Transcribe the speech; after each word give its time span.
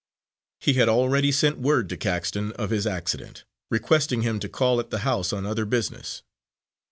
He 0.59 0.73
had 0.73 0.89
already 0.89 1.31
sent 1.31 1.59
word 1.59 1.87
to 1.89 1.95
Caxton 1.95 2.53
of 2.53 2.71
his 2.71 2.87
accident, 2.87 3.43
requesting 3.69 4.23
him 4.23 4.39
to 4.39 4.49
call 4.49 4.79
at 4.79 4.89
the 4.89 5.01
house 5.05 5.31
on 5.31 5.45
other 5.45 5.63
business. 5.65 6.23